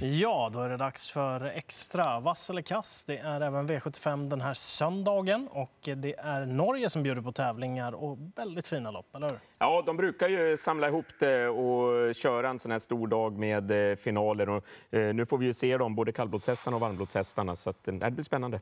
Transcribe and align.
Ja, 0.00 0.50
då 0.52 0.60
är 0.60 0.68
det 0.68 0.76
dags 0.76 1.10
för 1.10 1.44
extra 1.44 2.20
vass 2.20 2.50
eller 2.50 2.62
kass. 2.62 3.04
Det 3.04 3.18
är 3.18 3.40
även 3.40 3.68
V75 3.68 4.28
den 4.28 4.40
här 4.40 4.54
söndagen 4.54 5.48
och 5.50 5.88
det 5.96 6.14
är 6.18 6.46
Norge 6.46 6.90
som 6.90 7.02
bjuder 7.02 7.22
på 7.22 7.32
tävlingar 7.32 7.92
och 7.92 8.18
väldigt 8.36 8.68
fina 8.68 8.90
lopp, 8.90 9.14
eller 9.14 9.28
hur? 9.28 9.38
Ja, 9.58 9.82
de 9.86 9.96
brukar 9.96 10.28
ju 10.28 10.56
samla 10.56 10.88
ihop 10.88 11.06
det 11.18 11.48
och 11.48 12.14
köra 12.14 12.48
en 12.48 12.58
sån 12.58 12.70
här 12.70 12.78
stor 12.78 13.06
dag 13.06 13.38
med 13.38 13.90
eh, 13.90 13.96
finaler. 13.96 14.48
Och, 14.48 14.64
eh, 14.90 15.14
nu 15.14 15.26
får 15.26 15.38
vi 15.38 15.46
ju 15.46 15.52
se 15.52 15.76
dem, 15.78 15.94
både 15.94 16.12
kallblodshästarna 16.12 16.76
och 16.76 16.80
varmblodshästarna, 16.80 17.56
så 17.56 17.70
att, 17.70 17.88
eh, 17.88 17.94
det 17.94 18.10
blir 18.10 18.24
spännande. 18.24 18.60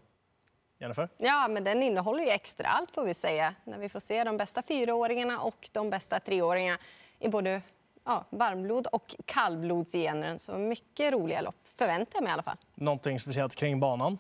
Jennifer? 0.79 1.09
Ja, 1.17 1.47
men 1.51 1.65
den 1.65 1.83
innehåller 1.83 2.25
ju 2.25 2.31
extra 2.31 2.69
allt 2.69 2.91
får 2.91 3.05
vi 3.05 3.15
säga. 3.15 3.55
När 3.65 3.79
vi 3.79 3.89
får 3.89 4.01
se 4.01 4.25
de 4.25 4.37
bästa 4.37 4.63
fyraåringarna 4.63 5.41
och 5.41 5.69
de 5.73 5.91
bästa 5.91 6.21
treåringarna 6.21 6.79
i 7.19 7.29
både 7.29 7.63
ja, 8.07 8.25
varmblod 8.31 8.87
och 8.87 9.15
kallblodsgenren. 9.25 10.39
Så 10.39 10.53
mycket 10.59 11.13
roliga 11.13 11.41
lopp, 11.41 11.55
förväntar 11.79 12.11
jag 12.15 12.23
mig 12.23 12.31
i 12.31 12.33
alla 12.33 12.43
fall. 12.43 12.57
Någonting 12.75 13.19
speciellt 13.21 13.55
kring 13.55 13.81
banan? 13.81 14.19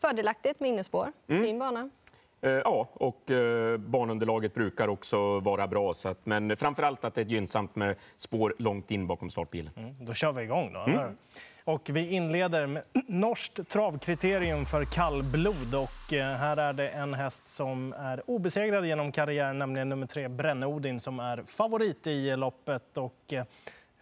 Fördelaktigt 0.00 0.60
med 0.60 0.68
innespår. 0.70 1.12
Mm. 1.28 1.44
Fin 1.44 1.58
bana. 1.58 1.90
Eh, 2.40 2.50
Ja, 2.50 2.88
och 2.92 3.30
eh, 3.30 3.76
banunderlaget 3.78 4.54
brukar 4.54 4.88
också 4.88 5.40
vara 5.40 5.66
bra. 5.66 5.94
Så 5.94 6.08
att, 6.08 6.26
men 6.26 6.56
framför 6.56 6.82
allt 6.82 7.04
att 7.04 7.14
det 7.14 7.20
är 7.20 7.24
gynnsamt 7.24 7.76
med 7.76 7.96
spår 8.16 8.54
långt 8.58 8.90
in 8.90 9.06
bakom 9.06 9.30
startbilen. 9.30 9.72
Mm, 9.76 9.94
då 10.00 10.12
kör 10.12 10.32
vi 10.32 10.42
igång. 10.42 10.72
Då, 10.72 10.80
eller? 10.80 11.14
Och 11.64 11.90
vi 11.92 12.10
inleder 12.10 12.66
med 12.66 12.82
norskt 13.06 13.68
travkriterium 13.68 14.64
för 14.66 14.84
kallblod. 14.84 15.74
Och 15.74 16.12
eh, 16.12 16.36
här 16.36 16.56
är 16.56 16.72
det 16.72 16.88
en 16.88 17.14
häst 17.14 17.48
som 17.48 17.92
är 17.92 18.30
obesegrad 18.30 18.86
genom 18.86 19.12
karriären, 19.12 19.58
nämligen 19.58 19.88
nummer 19.88 20.06
tre 20.06 20.28
Brenne-Odin 20.28 20.98
som 20.98 21.20
är 21.20 21.42
favorit 21.46 22.06
i 22.06 22.36
loppet. 22.36 22.96
Och, 22.96 23.32
eh, 23.32 23.44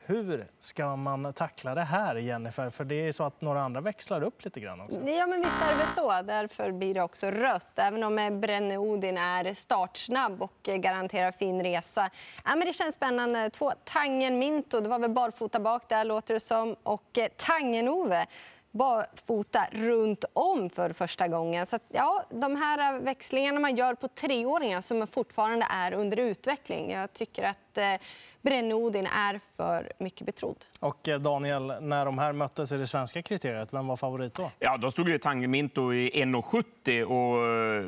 hur 0.06 0.46
ska 0.58 0.96
man 0.96 1.32
tackla 1.32 1.74
det 1.74 1.84
här, 1.84 2.16
Jennifer? 2.16 2.70
För 2.70 2.84
det 2.84 3.08
är 3.08 3.12
så 3.12 3.24
att 3.24 3.40
några 3.40 3.62
andra 3.62 3.80
växlar 3.80 4.22
upp 4.22 4.44
lite 4.44 4.60
grann 4.60 4.80
också. 4.80 5.00
Ja, 5.00 5.26
men 5.26 5.40
visst 5.40 5.56
är 5.62 5.70
det 5.70 5.78
väl 5.78 5.94
så. 5.94 6.22
Därför 6.22 6.72
blir 6.72 6.94
det 6.94 7.02
också 7.02 7.30
rött. 7.30 7.78
Även 7.78 8.04
om 8.04 8.18
eh, 8.18 8.30
Brenne 8.30 8.78
Odin 8.78 9.18
är 9.18 9.54
startsnabb 9.54 10.42
och 10.42 10.68
eh, 10.68 10.76
garanterar 10.76 11.32
fin 11.32 11.62
resa. 11.62 12.10
Ja, 12.44 12.56
men 12.56 12.66
det 12.66 12.72
känns 12.72 12.94
spännande. 12.94 13.50
Två 13.50 13.72
Tangen 13.84 14.38
Minto, 14.38 14.80
det 14.80 14.88
var 14.88 14.98
väl 14.98 15.10
barfota 15.10 15.60
bak 15.60 15.88
där 15.88 16.04
låter 16.04 16.34
det 16.34 16.40
som. 16.40 16.76
Och 16.82 17.18
eh, 17.18 17.28
Tangen-Ove 17.36 18.26
barfota 18.70 19.66
runt 19.72 20.24
om 20.32 20.70
för 20.70 20.92
första 20.92 21.28
gången. 21.28 21.66
Så 21.66 21.76
att, 21.76 21.82
ja, 21.88 22.24
de 22.30 22.56
här 22.56 23.00
växlingarna 23.00 23.60
man 23.60 23.76
gör 23.76 23.94
på 23.94 24.08
treåringar 24.08 24.80
som 24.80 25.06
fortfarande 25.06 25.66
är 25.70 25.92
under 25.92 26.16
utveckling. 26.16 26.90
Jag 26.90 27.12
tycker 27.12 27.42
att 27.42 27.78
eh, 27.78 27.94
Brenne-Odin 28.42 29.06
är 29.06 29.40
för 29.56 29.92
mycket 29.98 30.26
betrodd. 30.26 30.64
Och 30.80 31.08
eh, 31.08 31.20
Daniel, 31.20 31.74
när 31.80 32.04
de 32.04 32.18
här 32.18 32.32
möttes 32.32 32.72
i 32.72 32.76
det 32.76 32.86
svenska 32.86 33.22
kriteriet, 33.22 33.72
vem 33.72 33.86
var 33.86 33.96
favorit 33.96 34.34
då? 34.34 34.50
Ja, 34.58 34.76
då 34.76 34.90
stod 34.90 35.08
ju 35.08 35.18
Tange 35.18 35.46
Minto 35.46 35.92
i 35.92 36.10
1,70 36.10 37.02
och 37.02 37.46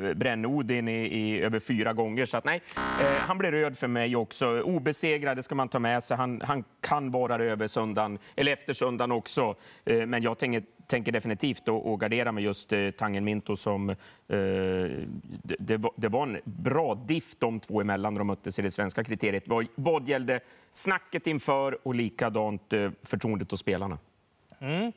eh, 0.09 0.13
Bränne-Odin 0.15 0.87
i, 0.89 1.19
i 1.19 1.41
över 1.41 1.59
fyra 1.59 1.93
gånger. 1.93 2.25
Så 2.25 2.37
att, 2.37 2.45
nej, 2.45 2.61
eh, 2.75 3.05
han 3.19 3.37
blir 3.37 3.51
röd 3.51 3.77
för 3.77 3.87
mig 3.87 4.15
också. 4.15 4.61
Obesegrad, 4.61 5.37
det 5.37 5.43
ska 5.43 5.55
man 5.55 5.69
ta 5.69 5.79
med 5.79 6.03
sig. 6.03 6.17
Han, 6.17 6.41
han 6.41 6.63
kan 6.81 7.11
vara 7.11 7.35
över 7.43 7.67
söndagen, 7.67 8.19
eller 8.35 8.53
efter 8.53 8.73
söndagen 8.73 9.11
också. 9.11 9.55
Eh, 9.85 10.05
men 10.05 10.23
jag 10.23 10.37
tänker, 10.37 10.63
tänker 10.87 11.11
definitivt 11.11 11.69
att 11.69 11.99
gardera 11.99 12.31
med 12.31 12.43
just 12.43 12.73
eh, 12.73 12.89
Tangen 12.89 13.23
Minto 13.23 13.55
som... 13.55 13.89
Eh, 13.89 13.95
det, 14.27 15.55
det, 15.59 15.77
var, 15.77 15.91
det 15.95 16.07
var 16.07 16.23
en 16.23 16.39
bra 16.45 16.95
diff 16.95 17.35
de 17.39 17.59
två 17.59 17.81
emellan 17.81 18.13
när 18.13 18.19
de 18.19 18.27
möttes 18.27 18.59
i 18.59 18.61
det 18.61 18.71
svenska 18.71 19.03
kriteriet. 19.03 19.47
Vad, 19.47 19.67
vad 19.75 20.09
gällde 20.09 20.39
snacket 20.71 21.27
inför 21.27 21.87
och 21.87 21.95
likadant 21.95 22.73
eh, 22.73 22.91
förtroendet 23.03 23.51
hos 23.51 23.59
spelarna. 23.59 23.97
Mm. 24.59 24.91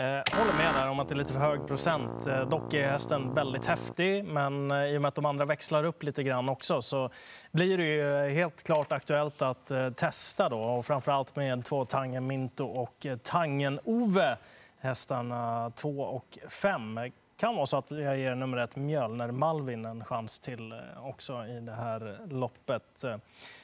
Eh, 0.00 0.22
håller 0.38 0.52
med 0.56 0.74
där 0.74 0.88
om 0.88 1.00
att 1.00 1.08
det 1.08 1.14
är 1.14 1.16
lite 1.16 1.32
för 1.32 1.40
hög 1.40 1.66
procent. 1.66 2.26
Eh, 2.26 2.48
dock 2.48 2.74
är 2.74 2.88
hästen 2.88 3.34
väldigt 3.34 3.66
häftig, 3.66 4.24
men 4.24 4.70
eh, 4.70 4.84
i 4.84 4.96
och 4.96 5.02
med 5.02 5.08
att 5.08 5.14
de 5.14 5.26
andra 5.26 5.44
växlar 5.44 5.84
upp 5.84 6.02
lite 6.02 6.22
grann 6.22 6.48
också 6.48 6.82
så 6.82 7.10
blir 7.52 7.78
det 7.78 7.84
ju 7.84 8.26
eh, 8.26 8.34
helt 8.34 8.62
klart 8.62 8.92
aktuellt 8.92 9.42
att 9.42 9.70
eh, 9.70 9.90
testa 9.90 10.48
då. 10.48 10.58
Och 10.58 10.86
framförallt 10.86 11.36
med 11.36 11.64
två 11.64 11.84
Tangen 11.84 12.26
Minto 12.26 12.64
och 12.64 13.06
eh, 13.06 13.16
Tangen 13.16 13.80
Ove, 13.84 14.36
hästarna 14.80 15.72
2 15.74 16.00
och 16.00 16.38
5. 16.48 17.00
kan 17.36 17.56
vara 17.56 17.66
så 17.66 17.76
att 17.76 17.90
jag 17.90 18.18
ger 18.18 18.34
nummer 18.34 18.56
ett 18.58 18.76
Mjölner 18.76 19.30
Malvin 19.30 19.84
en 19.84 20.04
chans 20.04 20.38
till 20.38 20.72
eh, 20.72 20.78
också 21.02 21.46
i 21.46 21.60
det 21.60 21.72
här 21.72 22.18
loppet. 22.30 23.04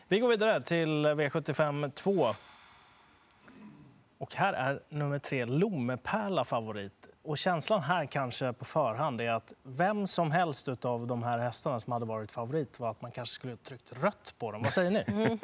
Vi 0.08 0.18
går 0.18 0.28
vidare 0.28 0.60
till 0.60 1.06
V75 1.06 1.90
2. 1.90 2.34
Och 4.18 4.34
här 4.34 4.52
är 4.52 4.80
nummer 4.88 5.18
tre 5.18 5.44
Lommepärla 5.44 6.44
favorit. 6.44 7.08
Och 7.22 7.38
känslan 7.38 7.82
här 7.82 8.06
kanske 8.06 8.52
på 8.52 8.64
förhand 8.64 9.20
är 9.20 9.30
att 9.30 9.52
vem 9.62 10.06
som 10.06 10.30
helst 10.30 10.84
av 10.84 11.06
de 11.06 11.22
här 11.22 11.38
hästarna 11.38 11.80
som 11.80 11.92
hade 11.92 12.06
varit 12.06 12.30
favorit 12.30 12.80
var 12.80 12.90
att 12.90 13.02
man 13.02 13.10
kanske 13.10 13.34
skulle 13.34 13.52
ha 13.52 13.58
tryckt 13.58 14.02
rött 14.02 14.34
på 14.38 14.52
dem. 14.52 14.62
Vad 14.62 14.72
säger 14.72 14.90
ni? 14.90 15.38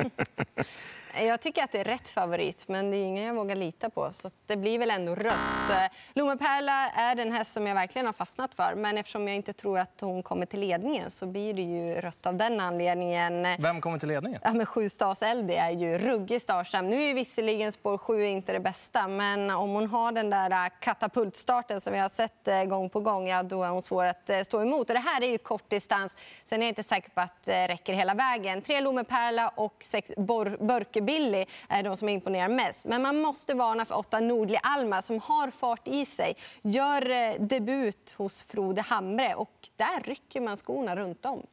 Jag 1.20 1.40
tycker 1.40 1.64
att 1.64 1.72
det 1.72 1.78
är 1.80 1.84
rätt 1.84 2.08
favorit, 2.08 2.68
men 2.68 2.90
det 2.90 2.96
är 2.96 3.04
ingen 3.04 3.24
jag 3.24 3.34
vågar 3.34 3.56
lita 3.56 3.90
på. 3.90 4.12
Så 4.12 4.30
det 4.46 4.56
blir 4.56 4.78
väl 4.78 4.90
ändå 4.90 5.14
rött. 5.14 5.70
Eh, 5.70 5.76
Lommepärla 6.12 6.88
är 6.88 7.14
den 7.14 7.32
häst 7.32 7.52
som 7.52 7.66
jag 7.66 7.74
verkligen 7.74 8.06
har 8.06 8.12
fastnat 8.12 8.54
för. 8.54 8.74
Men 8.74 8.98
eftersom 8.98 9.28
jag 9.28 9.36
inte 9.36 9.52
tror 9.52 9.78
att 9.78 10.00
hon 10.00 10.22
kommer 10.22 10.46
till 10.46 10.60
ledningen 10.60 11.10
så 11.10 11.26
blir 11.26 11.54
det 11.54 11.62
ju 11.62 12.00
rött 12.00 12.26
av 12.26 12.34
den 12.36 12.60
anledningen. 12.60 13.46
Vem 13.58 13.80
kommer 13.80 13.98
till 13.98 14.08
ledningen? 14.08 14.40
Ja, 14.44 14.52
men 14.52 14.66
sju 14.66 14.88
Stas 14.88 15.22
Eldi 15.22 15.54
är 15.54 15.70
ju 15.70 15.98
ruggig 15.98 16.42
startsam. 16.42 16.90
Nu 16.90 17.02
är 17.02 17.14
visserligen 17.14 17.72
spår 17.72 17.98
sju 17.98 18.24
inte 18.24 18.52
det 18.52 18.60
bästa, 18.60 19.08
men 19.08 19.50
om 19.50 19.70
hon 19.70 19.86
har 19.86 20.12
den 20.12 20.30
där 20.30 20.50
äh, 20.50 20.72
katapultstarten 20.80 21.80
som 21.80 21.92
vi 21.92 21.98
har 21.98 22.08
sett 22.08 22.48
äh, 22.48 22.64
gång 22.64 22.90
på 22.90 23.00
gång, 23.00 23.28
ja, 23.28 23.42
då 23.42 23.62
är 23.62 23.68
hon 23.68 23.82
svår 23.82 24.04
att 24.04 24.30
stå 24.46 24.62
emot. 24.62 24.90
Och 24.90 24.94
det 24.94 25.00
här 25.00 25.22
är 25.22 25.28
ju 25.30 25.38
kort 25.38 25.70
distans. 25.70 26.16
Sen 26.44 26.62
är 26.62 26.66
jag 26.66 26.70
inte 26.70 26.82
säker 26.82 27.10
på 27.10 27.20
att 27.20 27.44
det 27.44 27.68
räcker 27.68 27.94
hela 27.94 28.14
vägen. 28.14 28.62
Tre 28.62 28.80
Lommepärla 28.80 29.52
och 29.54 29.74
sex 29.80 30.12
Bor- 30.16 30.56
Billy 31.02 31.44
är 31.68 31.82
de 31.82 31.96
som 31.96 32.08
imponerar 32.08 32.48
mest. 32.48 32.84
Men 32.84 33.02
man 33.02 33.20
måste 33.20 33.54
varna 33.54 33.84
för 33.84 33.98
åtta 33.98 34.20
Nordli 34.20 34.58
Alma 34.62 35.02
som 35.02 35.18
har 35.20 35.50
fart 35.50 35.88
i 35.88 36.04
sig. 36.04 36.36
Gör 36.62 37.10
eh, 37.10 37.34
debut 37.40 38.14
hos 38.16 38.42
Frode 38.42 38.82
Hamre 38.82 39.34
och 39.34 39.68
där 39.76 40.00
rycker 40.02 40.40
man 40.40 40.56
skorna 40.56 40.96
runt 40.96 41.26
om. 41.26 41.46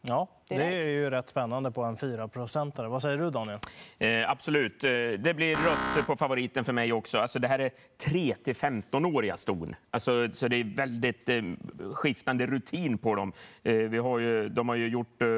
Ja, 0.00 0.26
det 0.56 0.62
Direkt. 0.70 0.86
är 0.86 0.90
ju 0.90 1.10
rätt 1.10 1.28
spännande 1.28 1.70
på 1.70 1.82
en 1.82 1.96
4 1.96 2.28
procentare. 2.28 2.88
Vad 2.88 3.02
säger 3.02 3.18
du, 3.18 3.30
Daniel? 3.30 3.58
Eh, 3.98 4.30
absolut. 4.30 4.84
Eh, 4.84 4.90
det 5.18 5.34
blir 5.36 5.56
rött 5.56 6.06
på 6.06 6.16
favoriten 6.16 6.64
för 6.64 6.72
mig 6.72 6.92
också. 6.92 7.18
Alltså, 7.18 7.38
det 7.38 7.48
här 7.48 7.58
är 7.58 7.70
3 8.04 8.34
till 8.44 8.54
15-åriga 8.54 9.36
ston. 9.36 9.74
Alltså, 9.90 10.32
så 10.32 10.48
det 10.48 10.56
är 10.56 10.76
väldigt 10.76 11.28
eh, 11.28 11.42
skiftande 11.92 12.46
rutin 12.46 12.98
på 12.98 13.14
dem. 13.14 13.32
Eh, 13.62 13.74
vi 13.74 13.98
har 13.98 14.18
ju, 14.18 14.48
de 14.48 14.68
har 14.68 14.76
ju 14.76 14.88
gjort 14.88 15.22
eh, 15.22 15.28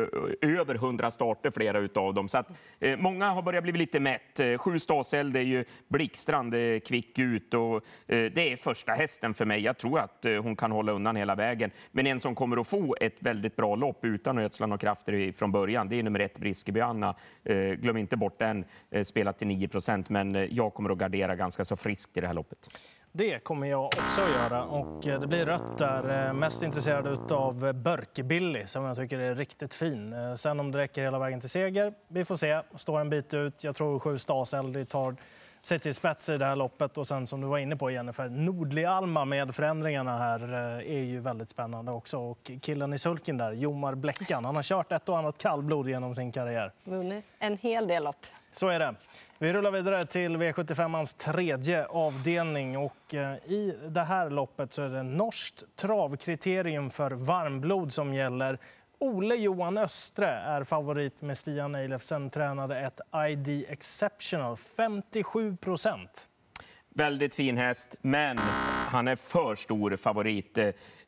över 0.58 0.74
100 0.74 1.10
starter, 1.10 1.50
flera 1.50 2.00
av 2.02 2.14
dem. 2.14 2.28
Så 2.28 2.38
att, 2.38 2.50
eh, 2.80 2.98
många 2.98 3.30
har 3.30 3.42
börjat 3.42 3.62
bli 3.62 3.72
lite 3.72 4.00
mätt. 4.00 4.40
Sju 4.58 4.78
Staseld 4.78 5.36
är 5.36 5.40
ju 5.40 5.64
blixtrande 5.88 6.80
kvick 6.80 7.18
ut. 7.18 7.54
Och, 7.54 7.76
eh, 7.76 7.82
det 8.06 8.52
är 8.52 8.56
första 8.56 8.92
hästen 8.92 9.34
för 9.34 9.44
mig. 9.44 9.60
Jag 9.60 9.78
tror 9.78 9.98
att 9.98 10.24
eh, 10.24 10.42
hon 10.42 10.56
kan 10.56 10.72
hålla 10.72 10.92
undan 10.92 11.16
hela 11.16 11.34
vägen. 11.34 11.70
Men 11.90 12.06
en 12.06 12.20
som 12.20 12.34
kommer 12.34 12.56
att 12.56 12.68
få 12.68 12.96
ett 13.00 13.22
väldigt 13.22 13.56
bra 13.56 13.74
lopp 13.74 14.04
utan 14.04 14.38
att 14.38 14.44
ödsla 14.44 14.66
några 14.66 14.78
krafter 14.78 15.01
i- 15.08 15.32
från 15.32 15.52
början, 15.52 15.88
det 15.88 15.98
är 15.98 16.02
nummer 16.02 16.20
ett, 16.20 16.38
Briskeby 16.38 16.80
Anna. 16.80 17.14
Eh, 17.44 17.56
glöm 17.56 17.96
inte 17.96 18.16
bort 18.16 18.38
den, 18.38 18.64
eh, 18.90 19.02
spelat 19.02 19.38
till 19.38 19.46
9 19.46 19.68
procent, 19.68 20.08
men 20.08 20.36
eh, 20.36 20.42
jag 20.44 20.74
kommer 20.74 20.90
att 20.90 20.98
gardera 20.98 21.36
ganska 21.36 21.64
så 21.64 21.76
friskt 21.76 22.16
i 22.16 22.20
det 22.20 22.26
här 22.26 22.34
loppet. 22.34 22.58
Det 23.14 23.38
kommer 23.38 23.66
jag 23.66 23.84
också 23.84 24.22
att 24.22 24.30
göra. 24.30 24.64
Och 24.64 25.00
det 25.04 25.26
blir 25.26 25.46
rött 25.46 25.78
där. 25.78 26.32
Mest 26.32 26.62
intresserad 26.62 27.32
av 27.32 27.72
Börkebilly 27.74 28.66
som 28.66 28.84
jag 28.84 28.96
tycker 28.96 29.18
är 29.18 29.34
riktigt 29.34 29.74
fin. 29.74 30.14
Sen 30.36 30.60
om 30.60 30.72
det 30.72 30.78
räcker 30.78 31.02
hela 31.02 31.18
vägen 31.18 31.40
till 31.40 31.50
seger, 31.50 31.94
vi 32.08 32.24
får 32.24 32.34
se. 32.36 32.60
Står 32.76 33.00
en 33.00 33.10
bit 33.10 33.34
ut. 33.34 33.64
Jag 33.64 33.76
tror 33.76 33.98
sju 33.98 34.18
Staseld 34.18 34.88
tar 34.88 35.16
sig 35.66 35.78
till 35.78 35.94
spets 35.94 36.28
i 36.28 36.38
det 36.38 36.44
här 36.44 36.56
loppet. 36.56 36.98
Och 36.98 37.06
sen 37.06 37.26
som 37.26 37.40
du 37.40 37.46
var 37.46 37.58
inne 37.58 37.76
på 37.76 37.90
Jennifer, 37.90 38.28
Nordli 38.28 38.84
Alma 38.84 39.24
med 39.24 39.54
förändringarna 39.54 40.18
här 40.18 40.52
eh, 40.52 40.96
är 40.96 41.02
ju 41.02 41.20
väldigt 41.20 41.48
spännande 41.48 41.92
också. 41.92 42.18
Och 42.18 42.50
killen 42.60 42.92
i 42.92 42.98
sulken 42.98 43.38
där, 43.38 43.52
Jomar 43.52 43.94
Bläckan, 43.94 44.44
han 44.44 44.56
har 44.56 44.62
kört 44.62 44.92
ett 44.92 45.08
och 45.08 45.18
annat 45.18 45.38
kallblod 45.38 45.88
genom 45.88 46.14
sin 46.14 46.32
karriär. 46.32 46.72
Vunnit 46.84 47.24
en 47.38 47.58
hel 47.58 47.88
del 47.88 48.04
lopp. 48.04 48.26
Så 48.52 48.68
är 48.68 48.78
det. 48.78 48.94
Vi 49.38 49.52
rullar 49.52 49.70
vidare 49.70 50.06
till 50.06 50.36
V75ans 50.36 51.18
tredje 51.18 51.86
avdelning. 51.86 52.78
Och 52.78 53.14
eh, 53.14 53.34
I 53.34 53.78
det 53.88 54.02
här 54.02 54.30
loppet 54.30 54.72
så 54.72 54.82
är 54.82 54.88
det 54.88 55.02
norskt 55.02 55.64
travkriterium 55.76 56.90
för 56.90 57.10
varmblod 57.10 57.92
som 57.92 58.14
gäller. 58.14 58.58
Ole 59.02 59.34
Johan 59.34 59.78
Östre 59.78 60.28
är 60.28 60.64
favorit 60.64 61.22
med 61.22 61.38
Stian 61.38 61.74
Eilefsen 61.74 62.30
tränade 62.30 62.78
ett 62.80 63.00
ID 63.28 63.64
Exceptional, 63.68 64.56
57 64.56 65.56
procent. 65.56 66.28
Väldigt 66.94 67.34
fin 67.34 67.56
häst, 67.56 67.96
men 68.02 68.38
han 68.88 69.08
är 69.08 69.16
för 69.16 69.54
stor 69.54 69.96
favorit. 69.96 70.58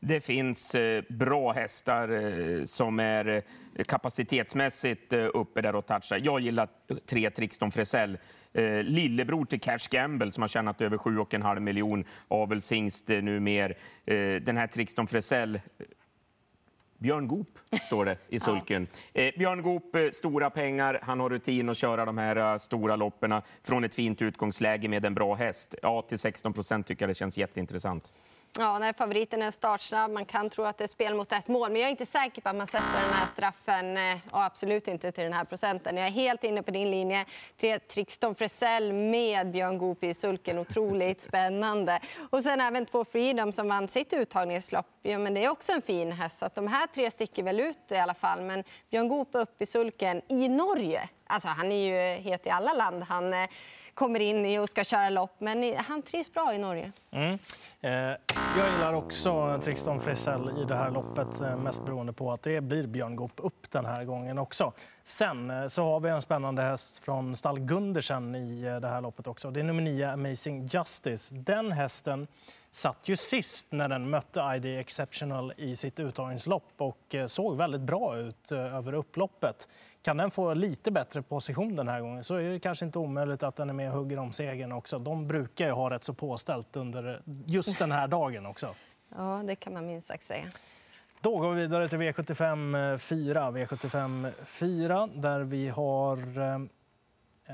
Det 0.00 0.20
finns 0.20 0.74
eh, 0.74 1.02
bra 1.08 1.52
hästar 1.52 2.08
eh, 2.08 2.64
som 2.64 3.00
är 3.00 3.28
eh, 3.28 3.84
kapacitetsmässigt 3.84 5.12
uppe 5.12 5.60
där 5.60 5.74
och 5.74 5.86
touchar. 5.86 6.20
Jag 6.24 6.40
gillar 6.40 6.68
tre 7.06 7.30
Trixton 7.30 7.70
Fresell. 7.70 8.18
Lillebror 8.82 9.44
till 9.44 9.60
Cash 9.60 9.88
Gamble 9.90 10.30
som 10.30 10.42
har 10.42 10.48
tjänat 10.48 10.80
över 10.80 10.96
7,5 10.96 11.60
miljon 11.60 12.04
avelshingst 12.28 13.08
nu 13.08 13.40
mer. 13.40 13.78
Den 14.40 14.56
här 14.56 14.66
Trixton 14.66 15.06
Fresell 15.06 15.60
Björn 16.98 17.28
Goop, 17.28 17.58
står 17.82 18.04
det 18.04 18.18
i 18.28 18.40
sulken. 18.40 18.86
eh, 19.12 19.30
Björn 19.38 19.62
Goop, 19.62 19.94
eh, 19.96 20.10
stora 20.12 20.50
pengar. 20.50 20.98
Han 21.02 21.20
har 21.20 21.30
rutin 21.30 21.68
att 21.68 21.76
köra 21.76 22.04
de 22.04 22.18
här 22.18 22.52
uh, 22.52 22.58
stora 22.58 22.96
loppen 22.96 23.42
från 23.62 23.84
ett 23.84 23.94
fint 23.94 24.22
utgångsläge 24.22 24.88
med 24.88 25.04
en 25.04 25.14
bra 25.14 25.34
häst. 25.34 25.74
Ja, 25.82 26.02
till 26.02 26.18
16 26.18 26.52
procent 26.52 26.86
tycker 26.86 27.02
jag 27.02 27.10
det 27.10 27.14
känns 27.14 27.38
jätteintressant. 27.38 28.12
Ja, 28.58 28.78
när 28.78 28.92
favoriten 28.92 29.42
är 29.42 29.50
startsnabb. 29.50 30.10
Man 30.10 30.24
kan 30.24 30.50
tro 30.50 30.64
att 30.64 30.78
det 30.78 30.84
är 30.84 30.88
spel 30.88 31.14
mot 31.14 31.32
ett 31.32 31.48
mål, 31.48 31.72
men 31.72 31.80
jag 31.80 31.86
är 31.86 31.90
inte 31.90 32.06
säker 32.06 32.42
på 32.42 32.48
att 32.48 32.56
man 32.56 32.66
sätter 32.66 33.00
den 33.02 33.12
här 33.12 33.26
straffen 33.26 33.96
eh, 33.96 34.16
och 34.30 34.44
absolut 34.44 34.88
inte 34.88 35.12
till 35.12 35.24
den 35.24 35.32
här 35.32 35.44
procenten. 35.44 35.96
Jag 35.96 36.06
är 36.06 36.10
helt 36.10 36.44
inne 36.44 36.62
på 36.62 36.70
din 36.70 36.90
linje. 36.90 37.24
Tre 37.60 37.78
Trixton 37.78 38.34
Fresell 38.34 38.92
med 38.92 39.50
Björn 39.50 39.78
Goop 39.78 40.04
i 40.04 40.14
sulken. 40.14 40.58
Otroligt 40.58 41.20
spännande. 41.28 42.00
Och 42.30 42.42
sen 42.42 42.60
även 42.60 42.86
två 42.86 43.04
Freedom 43.04 43.52
som 43.52 43.68
vann 43.68 43.88
sitt 43.88 44.12
uttagningslopp. 44.12 44.86
Ja, 45.02 45.18
men 45.18 45.34
det 45.34 45.44
är 45.44 45.48
också 45.48 45.72
en 45.72 45.82
fin 45.82 46.12
häst. 46.12 46.38
Så 46.38 46.48
de 46.54 46.66
här 46.66 46.86
tre 46.86 47.10
sticker 47.10 47.42
väl 47.42 47.60
ut 47.60 47.92
i 47.92 47.96
alla 47.96 48.14
fall. 48.14 48.40
Men 48.40 48.64
Björn 48.90 49.08
Goop 49.08 49.28
upp 49.32 49.62
i 49.62 49.66
sulken 49.66 50.22
i 50.28 50.48
Norge. 50.48 51.08
Alltså, 51.26 51.48
han 51.48 51.72
är 51.72 51.86
ju 51.86 52.22
het 52.22 52.46
i 52.46 52.50
alla 52.50 52.72
land. 52.72 53.02
Han, 53.02 53.34
eh, 53.34 53.48
kommer 53.94 54.20
in 54.20 54.46
i 54.46 54.58
och 54.58 54.68
ska 54.68 54.84
köra 54.84 55.10
lopp. 55.10 55.34
Men 55.38 55.76
han 55.76 56.02
trivs 56.02 56.32
bra 56.32 56.54
i 56.54 56.58
Norge. 56.58 56.92
Mm. 57.10 57.38
Eh, 57.84 58.16
jag 58.56 58.70
gillar 58.72 58.92
också 58.92 59.60
Trixton 59.62 60.00
Frisell 60.00 60.62
i 60.62 60.64
det 60.64 60.76
här 60.76 60.90
loppet, 60.90 61.40
eh, 61.40 61.56
mest 61.56 61.84
beroende 61.84 62.12
på 62.12 62.32
att 62.32 62.42
det 62.42 62.60
blir 62.60 62.86
Björn 62.86 63.16
Goop 63.16 63.32
upp 63.36 63.70
den 63.70 63.84
här 63.84 64.04
gången 64.04 64.38
också. 64.38 64.72
Sen 65.02 65.50
eh, 65.50 65.66
så 65.66 65.84
har 65.84 66.00
vi 66.00 66.08
en 66.08 66.22
spännande 66.22 66.62
häst 66.62 66.98
från 66.98 67.36
stall 67.36 67.58
Gundersen 67.60 68.34
i 68.34 68.62
det 68.80 68.88
här 68.88 69.00
loppet 69.00 69.26
också. 69.26 69.50
Det 69.50 69.60
är 69.60 69.64
nummer 69.64 69.82
9, 69.82 70.10
Amazing 70.10 70.66
Justice. 70.66 71.34
Den 71.34 71.72
hästen 71.72 72.26
satt 72.70 73.08
ju 73.08 73.16
sist 73.16 73.66
när 73.70 73.88
den 73.88 74.10
mötte 74.10 74.40
ID 74.56 74.64
Exceptional 74.64 75.52
i 75.56 75.76
sitt 75.76 76.00
uttagningslopp 76.00 76.72
och 76.76 77.14
såg 77.26 77.56
väldigt 77.56 77.80
bra 77.80 78.16
ut 78.16 78.52
över 78.52 78.92
upploppet. 78.92 79.68
Kan 80.04 80.16
den 80.16 80.30
få 80.30 80.54
lite 80.54 80.90
bättre 80.90 81.22
position 81.22 81.76
den 81.76 81.88
här 81.88 82.00
gången 82.00 82.24
så 82.24 82.34
är 82.34 82.50
det 82.50 82.58
kanske 82.58 82.84
inte 82.84 82.98
omöjligt 82.98 83.42
att 83.42 83.56
den 83.56 83.68
är 83.68 83.74
med 83.74 83.90
och 83.90 83.98
hugger 83.98 84.18
om 84.18 84.32
segern 84.32 84.72
också. 84.72 84.98
De 84.98 85.26
brukar 85.26 85.66
ju 85.66 85.72
ha 85.72 85.90
rätt 85.90 86.04
så 86.04 86.14
påställt 86.14 86.76
under 86.76 87.22
just 87.46 87.73
den 87.78 87.92
här 87.92 88.08
dagen 88.08 88.46
också. 88.46 88.74
Ja, 89.16 89.42
det 89.44 89.56
kan 89.56 89.72
man 89.72 89.86
minst 89.86 90.06
sagt 90.06 90.24
säga. 90.24 90.44
Då 91.20 91.38
går 91.38 91.54
vi 91.54 91.60
vidare 91.60 91.88
till 91.88 91.98
V75 91.98 92.96
4. 92.96 93.50
V75 93.50 94.32
4 94.44 95.08
där 95.14 95.40
vi 95.40 95.68
har 95.68 96.16
eh, 96.38 96.58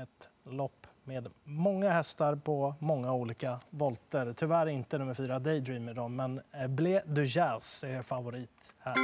ett 0.01 0.29
lopp 0.43 0.87
med 1.03 1.27
många 1.43 1.89
hästar 1.89 2.35
på 2.35 2.75
många 2.79 3.13
olika 3.13 3.59
volter. 3.69 4.33
Tyvärr 4.37 4.67
inte 4.67 4.97
nummer 4.97 5.13
4 5.13 5.39
Daydreamer, 5.39 6.07
men 6.07 6.41
eh, 6.51 6.67
Blé 6.67 7.01
du 7.05 7.25
Jazz 7.25 7.83
är 7.83 8.01
favorit 8.01 8.73
här. 8.79 8.95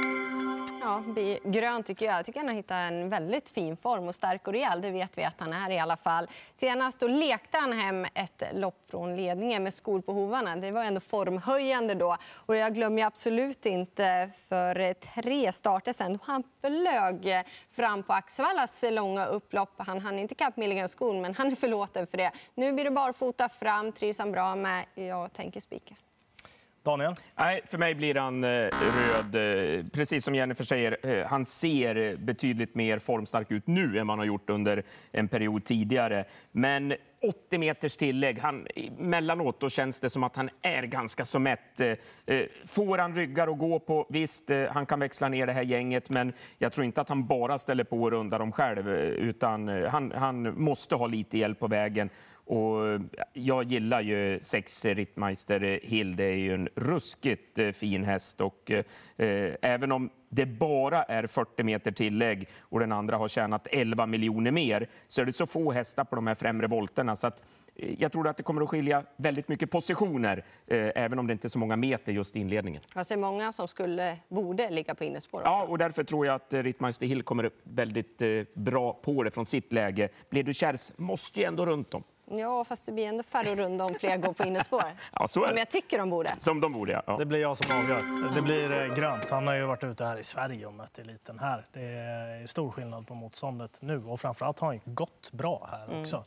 Ja, 0.80 1.02
grön 1.44 1.82
tycker 1.82 2.06
jag. 2.06 2.18
Jag 2.18 2.26
tycker 2.26 2.40
han 2.40 2.48
har 2.48 2.54
hittat 2.54 2.92
en 2.92 3.08
väldigt 3.08 3.50
fin 3.50 3.76
form 3.76 4.08
och 4.08 4.14
stark 4.14 4.46
och 4.46 4.52
rejäl. 4.52 4.80
Det 4.80 4.90
vet 4.90 5.18
vi 5.18 5.24
att 5.24 5.34
han 5.38 5.52
är 5.52 5.70
i 5.70 5.78
alla 5.78 5.96
fall. 5.96 6.28
Senast 6.56 7.00
då 7.00 7.08
lekte 7.08 7.58
han 7.58 7.72
hem 7.72 8.06
ett 8.14 8.42
lopp 8.52 8.90
från 8.90 9.16
ledningen 9.16 9.62
med 9.62 9.74
skor 9.74 10.00
på 10.00 10.12
hovarna. 10.12 10.56
Det 10.56 10.70
var 10.70 10.84
ändå 10.84 11.00
formhöjande 11.00 11.94
då. 11.94 12.16
Och 12.32 12.56
jag 12.56 12.74
glömmer 12.74 13.04
absolut 13.04 13.66
inte 13.66 14.30
för 14.48 14.94
tre 14.94 15.52
starter 15.52 15.92
sen. 15.92 16.18
Han 16.22 16.42
flög 16.60 17.44
fram 17.70 18.02
på 18.02 18.12
Axvallas 18.12 18.82
långa 18.82 19.26
upplopp. 19.26 19.74
Han 19.76 20.00
hann 20.00 20.18
inte 20.18 20.34
kapp 20.34 20.56
Milligan 20.56 20.88
skon, 20.88 21.20
men 21.20 21.34
han 21.34 21.52
är 21.52 21.56
förlåten 21.56 22.06
för 22.06 22.18
det. 22.18 22.30
Nu 22.54 22.72
blir 22.72 22.84
det 22.84 22.90
barfota 22.90 23.48
fram, 23.48 23.92
trivs 23.92 24.18
han 24.18 24.32
bra 24.32 24.56
med. 24.56 24.84
Jag 24.94 25.32
tänker 25.32 25.60
spika. 25.60 25.94
Daniel? 26.88 27.14
Nej, 27.36 27.60
för 27.66 27.78
mig 27.78 27.94
blir 27.94 28.14
han 28.14 28.44
eh, 28.44 28.48
röd. 28.48 29.34
Eh, 29.34 29.84
precis 29.92 30.24
som 30.24 30.34
Jennifer 30.34 30.64
säger, 30.64 30.96
eh, 31.02 31.26
han 31.26 31.46
ser 31.46 31.96
eh, 31.96 32.16
betydligt 32.16 32.74
mer 32.74 32.98
formstark 32.98 33.50
ut 33.50 33.66
nu 33.66 33.98
än 33.98 34.06
man 34.06 34.18
har 34.18 34.26
gjort 34.26 34.50
under 34.50 34.82
en 35.12 35.28
period 35.28 35.64
tidigare. 35.64 36.24
Men 36.52 36.94
80 37.22 37.58
meters 37.58 37.96
tillägg. 37.96 38.38
Han, 38.38 38.66
mellanåt 38.98 39.60
då 39.60 39.70
känns 39.70 40.00
det 40.00 40.10
som 40.10 40.22
att 40.22 40.36
han 40.36 40.50
är 40.62 40.82
ganska 40.82 41.24
så 41.24 41.38
mätt. 41.38 41.80
Eh, 41.80 42.42
får 42.66 42.98
han 42.98 43.14
ryggar 43.14 43.48
att 43.48 43.58
gå 43.58 43.78
på, 43.78 44.06
visst, 44.08 44.50
han 44.70 44.86
kan 44.86 45.00
växla 45.00 45.28
ner 45.28 45.46
det 45.46 45.52
här 45.52 45.62
gänget, 45.62 46.10
men 46.10 46.32
jag 46.58 46.72
tror 46.72 46.84
inte 46.84 47.00
att 47.00 47.08
han 47.08 47.26
bara 47.26 47.58
ställer 47.58 47.84
på 47.84 48.02
och 48.02 48.10
rundar 48.10 48.38
dem 48.38 48.52
själv, 48.52 48.88
utan 48.88 49.68
han, 49.68 50.12
han 50.12 50.60
måste 50.62 50.94
ha 50.94 51.06
lite 51.06 51.38
hjälp 51.38 51.58
på 51.58 51.66
vägen. 51.66 52.10
Och 52.48 53.00
jag 53.32 53.64
gillar 53.64 54.00
ju 54.00 54.38
sex 54.40 54.84
Rittmeister 54.84 55.80
Hill. 55.82 56.16
Det 56.16 56.24
är 56.24 56.36
ju 56.36 56.54
en 56.54 56.68
ruskigt 56.74 57.58
eh, 57.58 57.70
fin 57.72 58.04
häst. 58.04 58.40
Och, 58.40 58.70
eh, 58.70 59.54
även 59.62 59.92
om 59.92 60.10
det 60.28 60.46
bara 60.46 61.02
är 61.02 61.26
40 61.26 61.62
meter 61.62 61.92
tillägg 61.92 62.48
och 62.60 62.80
den 62.80 62.92
andra 62.92 63.16
har 63.16 63.28
tjänat 63.28 63.66
11 63.70 64.06
miljoner 64.06 64.50
mer 64.50 64.88
så 65.08 65.20
är 65.20 65.24
det 65.24 65.32
så 65.32 65.46
få 65.46 65.72
hästar 65.72 66.04
på 66.04 66.16
de 66.16 66.26
här 66.26 66.34
främre 66.34 66.66
volterna. 66.66 67.16
Så 67.16 67.26
att, 67.26 67.42
eh, 67.76 67.94
jag 67.98 68.12
tror 68.12 68.28
att 68.28 68.36
det 68.36 68.42
kommer 68.42 68.62
att 68.62 68.68
skilja 68.68 69.04
väldigt 69.16 69.48
mycket 69.48 69.70
positioner, 69.70 70.44
eh, 70.66 70.90
även 70.94 71.18
om 71.18 71.26
det 71.26 71.32
inte 71.32 71.46
är 71.46 71.48
så 71.48 71.58
många 71.58 71.76
meter 71.76 72.12
just 72.12 72.36
i 72.36 72.40
inledningen. 72.40 72.82
Fast 72.94 73.08
det 73.08 73.14
är 73.14 73.16
många 73.16 73.52
som 73.52 73.68
skulle, 73.68 74.18
borde 74.28 74.70
ligga 74.70 74.94
på 74.94 75.04
innespår 75.04 75.40
också. 75.40 75.50
Ja, 75.50 75.64
och 75.64 75.78
därför 75.78 76.04
tror 76.04 76.26
jag 76.26 76.34
att 76.34 76.52
eh, 76.52 76.62
Rittmeister 76.62 77.06
Hill 77.06 77.22
kommer 77.22 77.50
väldigt 77.62 78.22
eh, 78.22 78.28
bra 78.54 78.92
på 78.92 79.22
det 79.22 79.30
från 79.30 79.46
sitt 79.46 79.72
läge. 79.72 80.08
Bledu 80.30 80.52
måste 80.96 81.40
ju 81.40 81.46
ändå 81.46 81.66
runt 81.66 81.90
dem. 81.90 82.02
Ja, 82.30 82.64
fast 82.64 82.86
det 82.86 82.92
blir 82.92 83.06
ändå 83.06 83.22
färre 83.22 83.54
runda 83.54 83.84
om 83.84 83.94
fler 83.94 84.16
går 84.16 84.32
på 84.32 84.44
innespår. 84.44 84.84
ja, 85.12 85.28
så 85.28 85.40
som 85.40 85.56
jag 85.56 85.70
tycker 85.70 85.98
de 85.98 86.10
borde. 86.10 86.34
Som 86.38 86.60
de 86.60 86.72
borde, 86.72 87.02
ja. 87.06 87.16
Det 87.16 87.24
blir 87.24 87.40
jag 87.40 87.56
som 87.56 87.76
avgör. 87.78 88.34
Det 88.34 88.42
blir 88.42 88.82
eh, 88.82 88.94
grönt. 88.94 89.30
Han 89.30 89.46
har 89.46 89.54
ju 89.54 89.64
varit 89.64 89.84
ute 89.84 90.04
här 90.04 90.16
i 90.16 90.24
Sverige 90.24 90.66
och 90.66 90.74
mött 90.74 90.98
eliten 90.98 91.38
här. 91.38 91.66
Det 91.72 91.80
är 91.80 92.46
stor 92.46 92.70
skillnad 92.70 93.06
på 93.06 93.14
motståndet 93.14 93.78
nu 93.82 94.04
och 94.04 94.20
framförallt 94.20 94.58
har 94.58 94.68
han 94.68 94.80
gått 94.84 95.32
bra 95.32 95.68
här 95.70 95.84
mm. 95.84 96.00
också. 96.00 96.24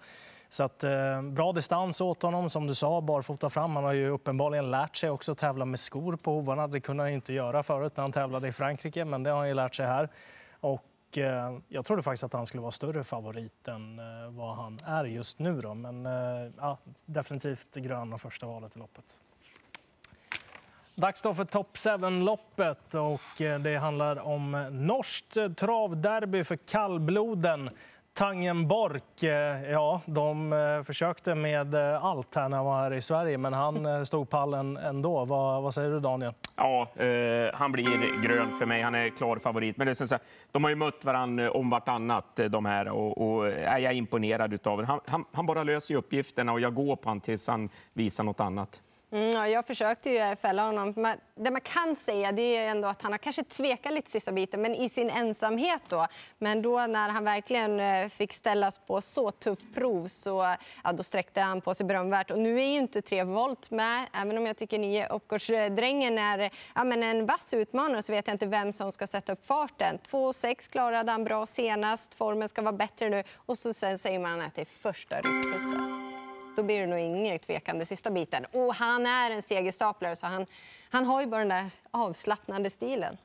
Så 0.50 0.64
att, 0.64 0.84
eh, 0.84 1.22
bra 1.22 1.52
distans 1.52 2.02
åt 2.02 2.22
honom, 2.22 2.50
som 2.50 2.68
du 2.68 2.76
sa, 2.76 3.02
barfota 3.02 3.50
fram. 3.50 3.76
Han 3.76 3.84
har 3.84 3.94
ju 3.94 4.10
uppenbarligen 4.10 4.72
lärt 4.72 4.96
sig 4.96 5.10
också 5.10 5.32
att 5.32 5.38
tävla 5.38 5.66
med 5.66 5.80
skor 5.80 6.16
på 6.16 6.32
hovarna. 6.32 6.68
Det 6.68 6.80
kunde 6.80 7.04
han 7.04 7.12
inte 7.12 7.34
göra 7.34 7.64
förut 7.64 7.94
när 7.96 8.02
han 8.02 8.12
tävlade 8.12 8.48
i 8.48 8.52
Frankrike, 8.52 9.06
men 9.06 9.24
det 9.24 9.30
har 9.30 9.38
han 9.38 9.48
ju 9.48 9.54
lärt 9.54 9.76
sig 9.76 9.86
här. 9.86 10.10
Och 10.60 10.91
Eh, 11.18 11.58
jag 11.68 11.86
trodde 11.86 12.04
faktiskt 12.04 12.24
att 12.24 12.34
han 12.34 12.46
skulle 12.46 12.62
vara 12.62 12.72
större 12.72 13.04
favorit 13.04 13.68
än 13.68 14.00
eh, 14.00 14.30
vad 14.30 14.56
han 14.56 14.80
är 14.86 15.06
just 15.06 15.40
nu. 15.40 15.62
Då. 15.62 15.74
Men 15.74 16.06
eh, 16.06 16.52
ja, 16.58 16.78
definitivt 17.06 17.76
grön 17.76 18.14
och 18.14 18.22
första 18.22 18.46
valet 18.46 18.76
i 18.76 18.80
loppet. 18.80 19.20
Dags 20.96 21.22
då 21.22 21.34
för 21.34 21.46
Top 21.46 21.76
7-loppet. 21.76 22.94
Eh, 22.94 23.60
det 23.60 23.76
handlar 23.76 24.20
om 24.20 24.68
norskt 24.72 25.38
travderby 25.58 26.44
för 26.44 26.56
kallbloden. 26.56 27.70
Tangenbork, 28.14 29.24
ja, 29.72 30.02
de 30.06 30.84
försökte 30.88 31.36
med 31.36 31.76
allt 31.76 32.36
här 32.36 32.50
när 32.50 32.58
han 32.58 32.66
var 32.66 32.82
här 32.82 32.94
i 32.94 33.02
Sverige, 33.02 33.38
men 33.38 33.54
han 33.54 34.06
stod 34.06 34.30
pallen 34.30 34.78
ändå. 34.78 35.26
Vad, 35.26 35.64
vad 35.64 35.74
säger 35.74 35.92
du, 35.92 36.00
Daniel? 36.00 36.34
Ja, 36.56 36.88
eh, 36.96 37.54
han 37.54 37.72
blir 37.72 38.24
grön 38.24 38.58
för 38.60 38.66
mig. 38.66 38.82
Han 38.82 38.96
är 38.96 39.10
klar 39.10 39.38
favorit. 39.38 39.78
Men 39.78 39.88
det 39.88 39.92
är 40.02 40.06
så 40.06 40.16
här, 40.16 40.24
de 40.52 40.64
har 40.64 40.70
ju 40.70 40.76
mött 40.76 41.06
varandra 41.06 41.52
om 41.52 41.70
vartannat, 41.70 42.40
eh, 42.40 42.46
de 42.46 42.66
här. 42.66 42.88
Och, 42.88 43.38
och 43.38 43.48
är 43.48 43.78
jag 43.78 43.94
imponerad 43.94 44.68
av 44.68 44.84
han, 44.84 45.00
han, 45.06 45.26
han 45.32 45.46
bara 45.46 45.64
löser 45.64 45.96
uppgifterna 45.96 46.52
och 46.52 46.60
jag 46.60 46.74
går 46.74 46.96
på 46.96 47.10
honom 47.10 47.22
tills 47.22 47.48
han 47.48 47.70
visar 47.94 48.24
något 48.24 48.40
annat. 48.40 48.82
Mm, 49.14 49.52
jag 49.52 49.68
försökte 49.68 50.10
ju 50.10 50.18
eh, 50.18 50.36
fälla 50.36 50.66
honom. 50.66 50.94
Men 50.96 51.18
det 51.36 51.52
man 51.52 51.62
kan 51.62 51.96
säga 51.96 52.32
det 52.32 52.58
är 52.58 52.72
ändå 52.72 52.88
att 52.88 53.02
han 53.02 53.12
har 53.12 53.18
kanske 53.18 53.44
tvekat 53.44 53.94
lite 53.94 54.12
sista 54.12 54.32
biten, 54.32 54.62
men 54.62 54.76
i 54.76 54.90
sin 54.90 55.10
ensamhet. 55.10 55.82
Då. 55.90 56.08
Men 56.38 56.62
då 56.62 56.88
när 56.88 57.10
han 57.10 57.24
verkligen 57.24 57.80
eh, 57.80 58.10
fick 58.10 58.34
ställas 58.34 58.78
på 58.78 59.02
så 59.02 59.32
tufft 59.32 59.74
prov 59.74 60.08
så 60.08 60.56
ja, 60.84 60.92
då 60.94 61.04
sträckte 61.04 61.42
han 61.42 61.62
på 61.62 61.74
sig 61.74 61.86
berömvärt. 61.86 62.32
Och 62.32 62.40
nu 62.40 62.62
är 62.62 62.66
ju 62.66 62.78
inte 62.78 63.02
tre 63.02 63.24
volt 63.24 63.72
med, 63.72 64.06
även 64.14 64.38
om 64.38 64.46
jag 64.46 64.58
tycker 64.58 64.80
nio 64.80 65.08
uppgårdsdrängen 65.08 66.18
är 66.18 66.50
ja, 66.76 66.84
men 66.84 67.04
en 67.04 67.26
vass 67.26 67.54
utmanare 67.54 68.04
så 68.04 68.12
vet 68.12 68.28
jag 68.28 68.34
inte 68.34 68.46
vem 68.48 68.74
som 68.74 68.92
ska 68.92 69.08
sätta 69.08 69.34
upp 69.34 69.46
farten. 69.46 70.00
2,6 70.12 70.72
klarade 70.72 71.12
han 71.12 71.24
bra 71.24 71.46
senast, 71.46 72.16
formen 72.16 72.50
ska 72.50 72.62
vara 72.62 72.74
bättre 72.74 73.10
nu 73.10 73.24
och 73.36 73.58
så 73.58 73.74
sen 73.74 73.98
säger 73.98 74.20
man 74.20 74.42
att 74.42 74.56
det 74.56 74.62
är 74.62 74.66
första 74.66 75.16
rycktussen 75.16 76.11
då 76.56 76.64
blir 76.64 76.80
det 76.80 76.88
nog 76.88 77.00
inget 77.00 77.42
tvekande 77.42 77.86
sista 77.86 78.12
biten. 78.12 78.46
Och 78.52 78.76
han 78.76 79.06
är 79.06 79.32
en 79.32 79.42
segerstaplare, 79.42 80.16
så 80.16 80.28
han, 80.28 80.46
han 80.90 81.06
har 81.06 81.22
ju 81.22 81.28
bara 81.28 81.40
den 81.40 81.50
där 81.50 81.70
avslappnade 81.92 82.70
stilen. 82.70 83.18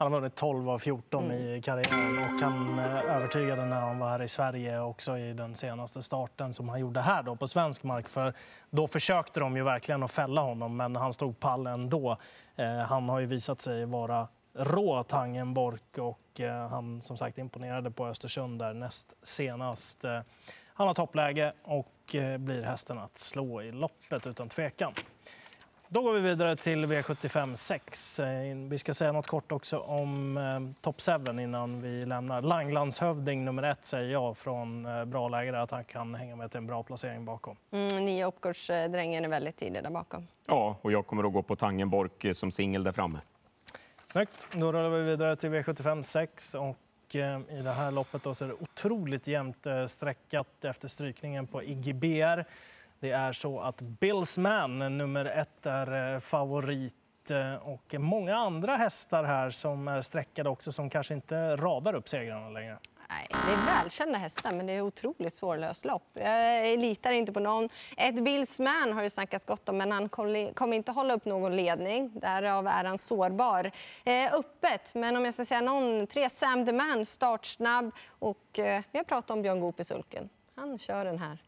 Han 0.00 0.12
har 0.12 0.20
vunnit 0.20 0.34
12 0.34 0.70
av 0.70 0.78
14 0.78 1.24
mm. 1.24 1.38
i 1.38 1.62
karriären 1.62 2.18
och 2.18 2.40
han 2.42 2.78
eh, 2.78 3.16
övertygade 3.16 3.64
när 3.64 3.80
han 3.80 3.98
var 3.98 4.08
här 4.08 4.22
i 4.22 4.28
Sverige 4.28 4.80
också 4.80 5.18
i 5.18 5.32
den 5.32 5.54
senaste 5.54 6.02
starten 6.02 6.52
som 6.52 6.68
han 6.68 6.80
gjorde 6.80 7.00
här 7.00 7.22
då 7.22 7.36
på 7.36 7.46
svensk 7.46 7.82
mark. 7.82 8.08
För 8.08 8.34
då 8.70 8.86
försökte 8.86 9.40
de 9.40 9.56
ju 9.56 9.62
verkligen 9.62 10.02
att 10.02 10.10
fälla 10.10 10.40
honom, 10.40 10.76
men 10.76 10.96
han 10.96 11.12
stod 11.12 11.40
pall 11.40 11.66
ändå. 11.66 12.16
Eh, 12.56 12.78
han 12.78 13.08
har 13.08 13.20
ju 13.20 13.26
visat 13.26 13.60
sig 13.60 13.84
vara 13.84 14.28
rå 14.54 15.04
Tangenbork 15.04 15.98
och 15.98 16.40
eh, 16.40 16.68
han 16.68 17.02
som 17.02 17.16
sagt 17.16 17.38
imponerade 17.38 17.90
på 17.90 18.06
Östersund 18.06 18.58
där 18.58 18.74
näst 18.74 19.16
senast. 19.22 20.04
Eh, 20.04 20.20
han 20.74 20.86
har 20.86 20.94
toppläge 20.94 21.52
och 21.62 21.86
blir 22.38 22.62
hästen 22.62 22.98
att 22.98 23.18
slå 23.18 23.62
i 23.62 23.72
loppet 23.72 24.26
utan 24.26 24.48
tvekan. 24.48 24.92
Då 25.90 26.02
går 26.02 26.12
vi 26.12 26.20
vidare 26.20 26.56
till 26.56 26.86
V75 26.86 27.54
6. 27.54 28.20
Vi 28.70 28.78
ska 28.78 28.94
säga 28.94 29.12
något 29.12 29.26
kort 29.26 29.52
också 29.52 29.78
om 29.78 30.36
eh, 30.36 30.80
Top 30.80 31.00
7 31.00 31.42
innan 31.42 31.82
vi 31.82 32.06
lämnar. 32.06 32.42
Langlandshövding 32.42 33.44
nummer 33.44 33.62
ett 33.62 33.84
säger 33.84 34.12
jag 34.12 34.36
från 34.36 34.86
eh, 34.86 35.04
bra 35.04 35.28
läge 35.28 35.60
att 35.60 35.70
han 35.70 35.84
kan 35.84 36.14
hänga 36.14 36.36
med 36.36 36.50
till 36.50 36.58
en 36.58 36.66
bra 36.66 36.82
placering 36.82 37.24
bakom. 37.24 37.56
Mm, 37.70 38.04
nio 38.04 38.26
Uppgårdsdrängen 38.26 39.24
är 39.24 39.28
väldigt 39.28 39.56
tidig 39.56 39.82
där 39.82 39.90
bakom. 39.90 40.26
Ja, 40.46 40.76
och 40.82 40.92
jag 40.92 41.06
kommer 41.06 41.24
att 41.24 41.32
gå 41.32 41.42
på 41.42 41.56
Tangenbork 41.56 42.36
som 42.36 42.50
singel 42.50 42.82
där 42.82 42.92
framme. 42.92 43.20
Snyggt. 44.06 44.46
Då 44.52 44.72
rullar 44.72 44.90
vi 44.90 45.02
vidare 45.02 45.36
till 45.36 45.50
V75 45.50 46.02
6. 46.02 46.54
Och 46.54 46.76
eh, 47.16 47.40
I 47.58 47.62
det 47.62 47.72
här 47.72 47.90
loppet 47.90 48.22
då 48.22 48.34
så 48.34 48.44
är 48.44 48.48
det 48.48 48.54
otroligt 48.54 49.26
jämnt 49.26 49.66
eh, 49.66 49.86
sträckat 49.86 50.64
efter 50.64 50.88
strykningen 50.88 51.46
på 51.46 51.62
Iggy 51.62 51.92
BR. 51.92 52.44
Det 53.00 53.10
är 53.10 53.32
så 53.32 53.60
att 53.60 53.80
Bills 53.80 54.38
Man, 54.38 54.98
nummer 54.98 55.24
ett, 55.24 55.66
är 55.66 56.14
eh, 56.14 56.20
favorit 56.20 57.30
eh, 57.30 57.54
och 57.54 57.94
många 57.98 58.36
andra 58.36 58.76
hästar 58.76 59.24
här 59.24 59.50
som 59.50 59.88
är 59.88 60.00
sträckade 60.00 60.48
också 60.48 60.72
som 60.72 60.90
kanske 60.90 61.14
inte 61.14 61.56
radar 61.56 61.94
upp 61.94 62.08
segrarna 62.08 62.50
längre. 62.50 62.78
Nej, 63.10 63.26
det 63.30 63.52
är 63.52 63.66
välkända 63.66 64.18
hästar, 64.18 64.52
men 64.52 64.66
det 64.66 64.72
är 64.72 64.80
otroligt 64.80 65.34
svårlöst 65.34 65.84
lopp. 65.84 66.10
Jag 66.14 66.78
litar 66.78 67.12
inte 67.12 67.32
på 67.32 67.40
någon. 67.40 67.68
Ett 67.96 68.24
Billsman 68.24 68.92
har 68.92 69.02
det 69.02 69.10
snackats 69.10 69.44
gott 69.44 69.68
om, 69.68 69.76
men 69.76 69.92
han 69.92 70.08
kommer 70.08 70.72
inte 70.72 70.92
hålla 70.92 71.14
upp 71.14 71.24
någon 71.24 71.56
ledning. 71.56 72.10
Därav 72.14 72.66
är 72.66 72.84
han 72.84 72.98
sårbar. 72.98 73.70
Eh, 74.04 74.34
öppet, 74.34 74.94
men 74.94 75.16
om 75.16 75.24
jag 75.24 75.34
ska 75.34 75.44
säga 75.44 75.60
någon, 75.60 76.06
tre 76.06 76.30
Sam 76.30 76.66
the 76.66 76.72
Man, 76.72 77.06
startsnabb. 77.06 77.90
Och 78.08 78.58
eh, 78.58 78.82
vi 78.92 78.98
har 78.98 79.04
pratat 79.04 79.30
om 79.30 79.42
Björn 79.42 79.60
Goop 79.60 79.80
i 79.80 79.84
sulken. 79.84 80.28
Han 80.54 80.78
kör 80.78 81.04
den 81.04 81.18
här. 81.18 81.38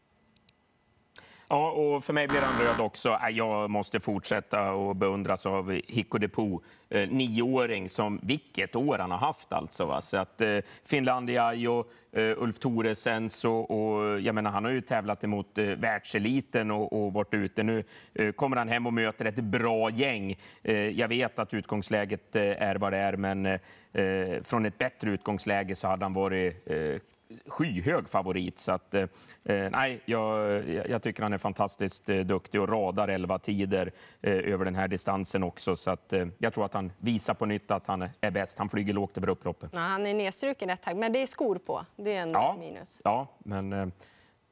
Ja, 1.51 1.71
och 1.71 2.03
för 2.03 2.13
mig 2.13 2.27
blir 2.27 2.41
han 2.41 2.61
röd 2.61 2.79
också. 2.79 3.09
Äh, 3.09 3.29
jag 3.29 3.69
måste 3.69 3.99
fortsätta 3.99 4.73
och 4.73 4.95
beundras 4.95 5.45
av 5.45 5.81
Hikko 5.87 6.17
Depo, 6.17 6.61
eh, 6.89 7.09
nioåring 7.09 7.89
som 7.89 8.19
vilket 8.23 8.75
år 8.75 8.97
han 8.97 9.11
har 9.11 9.17
haft 9.17 9.53
alltså. 9.53 9.85
Va? 9.85 10.01
Så 10.01 10.17
att 10.17 10.41
eh, 10.41 10.57
Finlandia 10.85 11.71
och 11.71 11.91
eh, 12.11 12.43
Ulf 12.43 12.59
Thoresens 12.59 13.45
och, 13.45 13.71
och, 13.71 14.19
jag 14.19 14.35
menar, 14.35 14.51
han 14.51 14.65
har 14.65 14.71
ju 14.71 14.81
tävlat 14.81 15.23
emot 15.23 15.57
eh, 15.57 15.65
världseliten 15.65 16.71
och, 16.71 16.93
och 16.93 17.13
varit 17.13 17.33
ute. 17.33 17.63
Nu 17.63 17.83
eh, 18.13 18.31
kommer 18.31 18.57
han 18.57 18.69
hem 18.69 18.87
och 18.87 18.93
möter 18.93 19.25
ett 19.25 19.35
bra 19.35 19.89
gäng. 19.89 20.37
Eh, 20.63 20.75
jag 20.75 21.07
vet 21.07 21.39
att 21.39 21.53
utgångsläget 21.53 22.35
eh, 22.35 22.61
är 22.61 22.75
vad 22.75 22.93
det 22.93 22.97
är, 22.97 23.13
men 23.17 23.45
eh, 23.45 23.59
eh 23.93 24.43
från 24.43 24.65
ett 24.65 24.77
bättre 24.77 25.09
utgångsläge 25.09 25.75
så 25.75 25.87
hade 25.87 26.05
han 26.05 26.13
varit 26.13 26.69
eh, 26.69 27.01
skyhög 27.47 28.09
favorit. 28.09 28.59
Så 28.59 28.71
att, 28.71 28.93
eh, 28.93 29.07
nej, 29.43 30.01
jag, 30.05 30.63
jag, 30.89 31.03
tycker 31.03 31.23
han 31.23 31.33
är 31.33 31.37
fantastiskt 31.37 32.09
eh, 32.09 32.19
duktig 32.19 32.61
och 32.61 32.69
radar 32.69 33.07
11 33.07 33.39
tider 33.39 33.91
eh, 34.21 34.33
över 34.33 34.65
den 34.65 34.75
här 34.75 34.87
distansen 34.87 35.43
också. 35.43 35.75
Så 35.75 35.91
att, 35.91 36.13
eh, 36.13 36.27
jag 36.37 36.53
tror 36.53 36.65
att 36.65 36.73
han 36.73 36.91
visar 36.97 37.33
på 37.33 37.45
nytt 37.45 37.71
att 37.71 37.87
han 37.87 38.09
är 38.21 38.31
bäst. 38.31 38.57
Han 38.57 38.69
flyger 38.69 38.93
lågt 38.93 39.17
över 39.17 39.29
upploppet. 39.29 39.69
Ja, 39.73 39.79
han 39.79 40.05
är 40.05 40.13
nedstruken 40.13 40.69
ett 40.69 40.81
tag, 40.81 40.97
men 40.97 41.13
det 41.13 41.21
är 41.21 41.27
skor 41.27 41.55
på. 41.55 41.85
Det 41.95 42.15
är 42.15 42.21
en 42.21 42.31
ja, 42.31 42.55
minus. 42.59 43.01
Ja, 43.03 43.27
men 43.39 43.73
eh, 43.73 43.81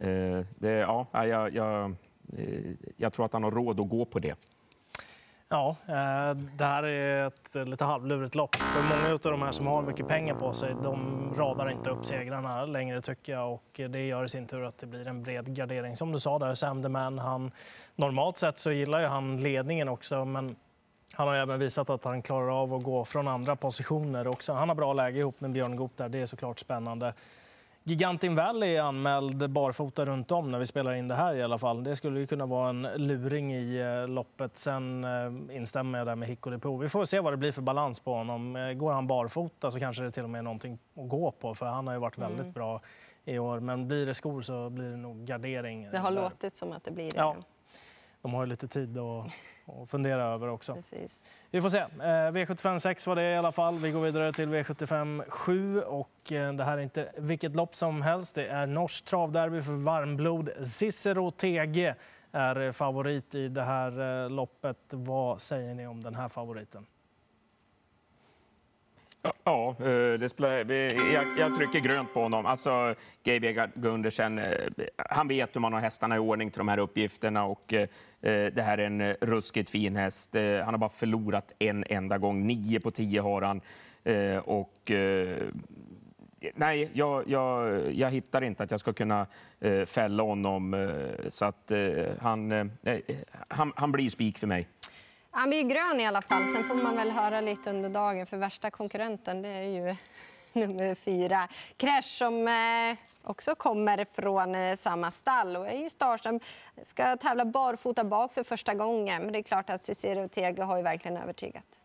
eh, 0.09 0.45
det, 0.55 0.71
ja, 0.71 1.07
jag, 1.12 1.53
jag, 1.53 1.95
jag 2.98 3.13
tror 3.13 3.25
att 3.25 3.33
han 3.33 3.43
har 3.43 3.51
råd 3.51 3.79
att 3.79 3.89
gå 3.89 4.05
på 4.05 4.19
det. 4.19 4.36
Ja, 5.51 5.75
eh, 5.88 6.36
det 6.36 6.65
här 6.65 6.84
är 6.84 7.27
ett 7.27 7.68
lite 7.68 7.86
halvlurigt 7.86 8.36
lopp. 8.36 8.56
För 8.56 8.82
många 8.82 9.13
av 9.13 9.20
de 9.20 9.41
här 9.41 9.51
som 9.51 9.68
har 9.68 9.82
mycket 9.82 10.08
pengar 10.08 10.36
på 10.36 10.53
sig, 10.53 10.75
de 10.84 11.34
radar 11.38 11.70
inte 11.70 11.89
upp 11.89 12.06
segrarna 12.06 12.65
längre 12.65 13.01
tycker 13.01 13.34
jag. 13.34 13.53
Och 13.53 13.82
det 13.89 14.08
gör 14.08 14.25
i 14.25 14.29
sin 14.29 14.48
tur 14.48 14.63
att 14.63 14.77
det 14.77 14.88
blir 14.88 15.08
en 15.08 15.24
bred 15.24 15.56
gardering. 15.56 15.96
Som 15.96 16.12
du 16.12 16.20
sa 16.20 16.39
där, 16.39 16.53
Sam 16.53 16.84
the 16.84 16.89
Man, 16.89 17.20
han, 17.20 17.51
normalt 17.96 18.38
sett 18.38 18.58
så 18.58 18.72
gillar 18.72 19.00
ju 19.00 19.06
han 19.06 19.38
ledningen 19.44 19.89
också, 19.89 20.25
men 20.25 20.56
han 21.13 21.27
har 21.27 21.36
även 21.36 21.60
visat 21.60 21.89
att 21.89 22.03
han 22.03 22.22
klarar 22.22 22.62
av 22.62 22.74
att 22.74 22.84
gå 22.84 23.06
från 23.06 23.27
andra 23.27 23.56
positioner 23.56 24.27
också. 24.27 24.53
Han 24.53 24.70
har 24.70 24.75
bra 24.75 24.94
läge 24.94 25.20
ihop 25.20 25.41
med 25.41 25.51
Björn 25.51 25.75
Goop 25.75 25.98
där, 25.98 26.10
det 26.10 26.22
är 26.22 26.25
såklart 26.25 26.60
spännande. 26.60 27.13
Gigantin 27.89 28.36
Valley 28.36 28.75
är 28.75 28.81
anmäld 28.81 29.50
barfota 29.50 30.05
runt 30.05 30.31
om 30.31 30.51
när 30.51 30.60
vi 30.60 30.65
spelar 30.65 30.93
in 30.93 31.08
det 31.08 31.15
här 31.15 31.36
i 31.36 31.43
alla 31.43 31.58
fall. 31.58 31.84
Det 31.84 31.96
skulle 31.96 32.19
ju 32.19 32.27
kunna 32.27 32.46
vara 32.46 32.69
en 32.69 32.81
luring 32.81 33.53
i 33.53 33.79
eh, 33.79 34.08
loppet. 34.08 34.58
Sen 34.58 35.03
eh, 35.03 35.55
instämmer 35.55 35.98
jag 35.98 36.08
där 36.08 36.15
med 36.15 36.29
Hicko 36.29 36.50
Depot. 36.50 36.84
Vi 36.84 36.89
får 36.89 37.05
se 37.05 37.19
vad 37.19 37.34
det 37.34 37.38
blir 37.38 37.51
för 37.51 37.62
balans 37.62 38.00
på 38.00 38.13
honom. 38.13 38.55
Eh, 38.55 38.74
går 38.74 38.91
han 38.91 39.08
barfota 39.08 39.72
så 39.72 39.79
kanske 39.79 40.03
det 40.03 40.12
till 40.12 40.24
och 40.24 40.29
med 40.29 40.39
är 40.39 40.43
någonting 40.43 40.74
att 40.74 41.10
gå 41.10 41.31
på 41.31 41.53
för 41.53 41.65
han 41.65 41.88
har 41.88 41.93
ju 41.93 42.00
varit 42.00 42.17
mm. 42.17 42.29
väldigt 42.29 42.53
bra 42.53 42.81
i 43.25 43.39
år. 43.39 43.60
Men 43.60 43.88
blir 43.88 44.05
det 44.05 44.13
skor 44.13 44.41
så 44.41 44.69
blir 44.69 44.89
det 44.89 44.98
nog 44.98 45.25
gardering. 45.25 45.89
Det 45.91 45.98
har 45.98 46.12
där. 46.12 46.22
låtit 46.22 46.55
som 46.55 46.72
att 46.72 46.84
det 46.84 46.91
blir 46.91 47.12
det. 47.12 47.17
Ja. 47.17 47.36
De 48.22 48.34
har 48.34 48.46
lite 48.46 48.68
tid 48.68 48.98
att, 48.98 49.26
att 49.66 49.90
fundera 49.90 50.24
över 50.24 50.48
också. 50.48 50.76
Precis. 50.76 51.22
Vi 51.52 51.62
får 51.62 51.70
se. 51.70 51.78
Eh, 51.78 51.86
V75 52.32 52.80
6 52.80 53.08
var 53.08 53.16
det 53.16 53.32
i 53.32 53.38
alla 53.38 53.52
fall. 53.52 53.76
Vi 53.76 53.92
går 53.92 54.02
vidare 54.02 54.34
till 54.34 54.50
V75 54.50 55.30
7 55.30 55.82
och 55.82 56.32
eh, 56.32 56.54
det 56.54 56.64
här 56.64 56.78
är 56.78 56.82
inte 56.82 57.12
vilket 57.18 57.56
lopp 57.56 57.76
som 57.76 58.02
helst. 58.02 58.36
Det 58.36 58.46
är 58.46 58.66
norskt 58.66 59.08
travderby 59.08 59.62
för 59.62 59.72
varmblod. 59.72 60.50
Cicero 60.64 61.32
TG 61.32 61.94
är 62.32 62.72
favorit 62.72 63.36
i 63.36 63.48
det 63.48 63.64
här 63.64 64.24
eh, 64.24 64.30
loppet. 64.30 64.78
Vad 64.90 65.42
säger 65.42 65.74
ni 65.74 65.88
om 65.88 66.04
den 66.04 66.16
här 66.16 66.28
favoriten? 66.28 66.86
Ja, 69.22 69.76
eh, 69.80 70.20
det 70.20 70.30
spelar, 70.30 70.72
jag, 71.14 71.26
jag 71.38 71.58
trycker 71.58 71.80
grönt 71.80 72.14
på 72.14 72.22
honom. 72.22 72.46
Alltså, 72.46 72.96
GB 73.24 73.68
Gundersen, 73.76 74.38
eh, 74.38 74.46
han 74.98 75.28
vet 75.28 75.56
hur 75.56 75.62
man 75.62 75.74
har 75.74 75.80
hästarna 75.80 76.16
i 76.16 76.20
ordning 76.20 76.52
till 76.52 76.58
de 76.58 76.68
här 76.68 76.78
uppgifterna. 76.78 77.46
Och, 77.46 77.74
eh, 77.74 77.88
det 78.54 78.62
här 78.62 78.78
är 78.78 78.86
en 78.86 79.14
ruskigt 79.14 79.70
fin 79.70 79.96
häst. 79.96 80.36
Han 80.36 80.74
har 80.74 80.78
bara 80.78 80.90
förlorat 80.90 81.54
en 81.60 81.84
enda 81.90 82.18
gång. 82.18 82.48
Nio 82.48 82.80
på 82.80 82.92
tio 82.92 83.22
har 83.22 83.42
han. 83.42 83.62
Och, 84.44 84.92
nej, 86.56 86.90
jag, 86.94 87.30
jag, 87.30 87.82
jag 87.94 88.12
hittar 88.12 88.42
inte 88.42 88.64
att 88.64 88.72
jag 88.72 88.80
ska 88.80 88.94
kunna 88.94 89.28
fälla 89.86 90.24
honom. 90.24 90.92
Så 91.28 91.46
att 91.46 91.72
han, 92.20 92.72
han, 93.48 93.74
han 93.76 93.92
blir 93.92 94.10
spik 94.10 94.38
för 94.38 94.48
mig. 94.48 94.68
Han 95.39 95.50
blir 95.50 95.63
grön 95.63 96.00
i 96.00 96.05
alla 96.05 96.22
fall. 96.22 96.43
Sen 96.53 96.63
får 96.63 96.75
man 96.75 96.96
väl 96.96 97.12
höra 97.12 97.41
lite 97.41 97.69
under 97.69 97.89
dagen, 97.89 98.25
för 98.25 98.38
värsta 98.38 98.72
konkurrenten 98.72 99.41
det 99.41 99.50
är 99.50 99.63
ju 99.63 99.96
nummer 100.53 100.96
fyra, 100.96 101.48
Crash, 101.77 102.01
som 102.01 102.48
eh, 102.48 102.98
också 103.24 103.55
kommer 103.55 104.05
från 104.05 104.55
eh, 104.55 104.77
samma 104.77 105.12
stall 105.12 105.55
och 105.55 105.67
är 105.67 105.77
ju 105.77 105.89
startsam. 105.89 106.39
Ska 106.84 107.17
tävla 107.17 107.46
barfota 107.46 108.03
bak 108.03 108.34
för 108.34 108.43
första 108.43 108.74
gången, 108.74 109.24
men 109.24 109.34
det 109.34 109.39
är 109.39 109.43
klart 109.43 109.69
att 109.69 109.84
Cicero 109.86 110.27
Tege 110.27 110.63
har 110.63 110.77
ju 110.77 110.84
verkligen 110.84 111.17
övertygat. 111.17 111.79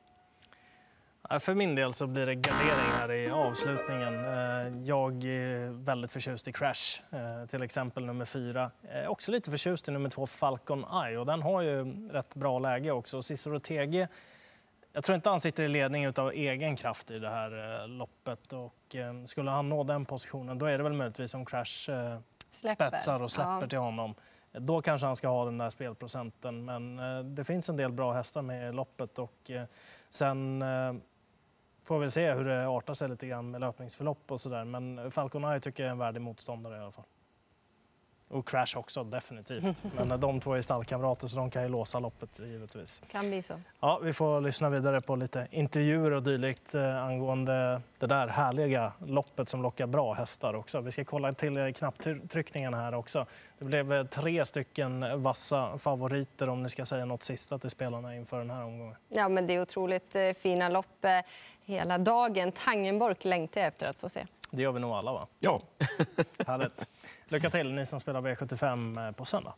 För 1.31 1.54
min 1.54 1.75
del 1.75 1.95
så 1.95 2.07
blir 2.07 2.26
det 2.26 2.35
gardering 2.35 2.90
här 2.93 3.12
i 3.12 3.31
avslutningen. 3.31 4.25
Eh, 4.25 4.83
jag 4.85 5.25
är 5.25 5.85
väldigt 5.85 6.11
förtjust 6.11 6.49
i 6.49 6.52
Crash, 6.52 7.02
eh, 7.11 7.47
till 7.47 7.62
exempel 7.62 8.04
nummer 8.04 8.25
fyra. 8.25 8.71
Är 8.88 9.09
också 9.09 9.33
lite 9.33 9.50
förtjust 9.50 9.88
i 9.88 9.90
nummer 9.90 10.11
två, 10.11 10.26
Falcon 10.26 10.85
Eye. 11.04 11.19
Och 11.19 11.26
den 11.26 11.43
har 11.43 11.62
ju 11.62 12.09
rätt 12.09 12.35
bra 12.35 12.59
läge 12.59 12.90
också. 12.90 13.23
Cicero 13.23 13.59
Tege, 13.61 14.09
jag 14.93 15.04
tror 15.04 15.16
inte 15.16 15.28
han 15.28 15.40
sitter 15.40 15.62
i 15.62 15.69
ledning 15.69 16.09
av 16.09 16.31
egen 16.33 16.76
kraft 16.76 17.11
i 17.11 17.19
det 17.19 17.31
här 17.31 17.83
eh, 17.83 17.88
loppet. 17.88 18.52
Och 18.52 18.97
skulle 19.26 19.50
han 19.50 19.69
nå 19.69 19.85
den 19.85 20.04
positionen, 20.04 20.59
då 20.59 20.66
är 20.66 20.78
det 20.78 20.85
väl 20.85 20.93
möjligtvis 20.93 21.35
om 21.35 21.45
Crash 21.45 21.90
släpper. 22.50 22.88
spetsar 22.88 23.23
och 23.23 23.31
släpper 23.31 23.59
ja. 23.61 23.69
till 23.69 23.78
honom. 23.78 24.14
Då 24.52 24.83
kanske 24.83 25.07
han 25.07 25.16
ska 25.16 25.28
ha 25.28 25.45
den 25.45 25.59
där 25.59 25.71
spelprocenten. 25.71 26.64
Men 26.64 26.97
det 27.35 27.45
finns 27.45 27.69
en 27.69 27.76
del 27.76 27.93
bra 27.93 28.12
hästar 28.12 28.43
med 28.43 28.69
i 28.69 28.73
loppet. 28.73 29.19
Och 29.19 29.50
sen 30.11 30.64
Får 31.85 31.99
vi 31.99 32.11
se 32.11 32.33
hur 32.33 32.45
det 32.45 32.69
artar 32.69 32.95
sig 32.95 33.09
lite 33.09 33.26
grann 33.26 33.50
med 33.50 33.61
löpningsförlopp 33.61 34.33
och 34.33 34.41
sådär. 34.41 34.64
Men 34.64 35.11
Falcon 35.11 35.45
Eye 35.45 35.61
tycker 35.61 35.83
jag 35.83 35.88
är 35.88 35.93
en 35.93 35.99
värdig 35.99 36.21
motståndare 36.21 36.76
i 36.76 36.81
alla 36.81 36.91
fall. 36.91 37.05
Och 38.29 38.49
Crash 38.49 38.76
också, 38.76 39.05
definitivt. 39.05 39.85
Men 39.97 40.21
de 40.21 40.41
två 40.41 40.55
är 40.55 40.62
stallkamrater 40.62 41.26
så 41.26 41.37
de 41.37 41.50
kan 41.50 41.62
ju 41.62 41.69
låsa 41.69 41.99
loppet 41.99 42.38
givetvis. 42.38 43.03
Kan 43.11 43.29
bli 43.29 43.43
så. 43.43 43.61
Ja, 43.81 44.00
vi 44.03 44.12
får 44.12 44.41
lyssna 44.41 44.71
vidare 44.71 45.00
på 45.00 45.17
lite 45.17 45.49
intervjuer 45.50 46.11
och 46.11 46.23
dylikt 46.23 46.75
eh, 46.75 47.05
angående 47.05 47.81
det 47.99 48.07
där 48.07 48.26
härliga 48.29 48.93
loppet 49.07 49.49
som 49.49 49.62
lockar 49.62 49.87
bra 49.87 50.12
hästar 50.12 50.55
också. 50.55 50.81
Vi 50.81 50.93
ska 50.93 51.05
kolla 51.05 51.33
till 51.33 51.75
knapptryckningen 51.75 52.75
här 52.75 52.95
också. 52.95 53.26
Det 53.59 53.64
blev 53.64 53.93
eh, 53.93 54.05
tre 54.05 54.45
stycken 54.45 55.23
vassa 55.23 55.79
favoriter 55.79 56.49
om 56.49 56.62
ni 56.62 56.69
ska 56.69 56.87
säga 56.87 57.05
något 57.05 57.23
sista 57.23 57.59
till 57.59 57.71
spelarna 57.71 58.17
inför 58.17 58.38
den 58.38 58.50
här 58.50 58.64
omgången. 58.64 58.97
Ja, 59.09 59.29
men 59.29 59.47
det 59.47 59.55
är 59.55 59.62
otroligt 59.62 60.17
eh, 60.17 60.33
fina 60.33 60.69
lopp. 60.69 61.07
Hela 61.64 61.99
dagen. 61.99 62.52
Tangenborg 62.52 63.16
längtar 63.21 63.61
jag 63.61 63.68
efter 63.68 63.87
att 63.87 63.97
få 63.97 64.09
se. 64.09 64.26
Det 64.50 64.62
gör 64.62 64.73
vi 64.73 64.80
nog 64.80 64.92
alla, 64.92 65.12
va? 65.12 65.26
Ja. 65.38 65.61
Härligt. 66.47 66.88
Lycka 67.28 67.50
till, 67.50 67.73
ni 67.73 67.87
som 67.87 68.00
spelar 68.00 68.21
V75 68.21 69.12
på 69.12 69.25
söndag. 69.25 69.54